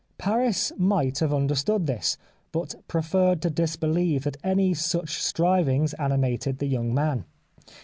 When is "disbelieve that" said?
3.51-4.35